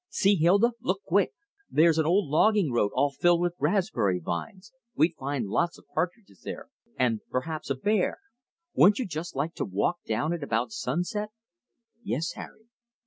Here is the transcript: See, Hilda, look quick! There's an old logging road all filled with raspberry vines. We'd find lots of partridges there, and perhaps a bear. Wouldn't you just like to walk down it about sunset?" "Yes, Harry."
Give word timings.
See, 0.09 0.33
Hilda, 0.35 0.71
look 0.81 1.03
quick! 1.05 1.31
There's 1.69 1.99
an 1.99 2.07
old 2.07 2.27
logging 2.27 2.71
road 2.71 2.89
all 2.95 3.11
filled 3.11 3.39
with 3.39 3.53
raspberry 3.59 4.17
vines. 4.17 4.73
We'd 4.95 5.13
find 5.15 5.45
lots 5.47 5.77
of 5.77 5.85
partridges 5.93 6.41
there, 6.41 6.69
and 6.97 7.21
perhaps 7.29 7.69
a 7.69 7.75
bear. 7.75 8.17
Wouldn't 8.73 8.97
you 8.97 9.05
just 9.05 9.35
like 9.35 9.53
to 9.53 9.63
walk 9.65 9.97
down 10.07 10.33
it 10.33 10.41
about 10.41 10.71
sunset?" 10.71 11.29
"Yes, 12.01 12.31
Harry." 12.33 12.65